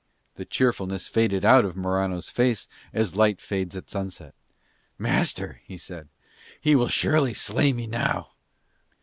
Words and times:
The 0.33 0.45
cheerfulness 0.45 1.07
faded 1.07 1.45
out 1.45 1.63
of 1.63 1.75
Morano's 1.77 2.27
face 2.27 2.67
as 2.91 3.15
light 3.15 3.39
fades 3.39 3.75
at 3.75 3.87
sunset. 3.87 4.33
"Master," 4.97 5.61
he 5.63 5.77
said, 5.77 6.09
"he 6.59 6.75
will 6.75 6.87
surely 6.87 7.35
slay 7.35 7.71
me 7.71 7.85
now." 7.85 8.31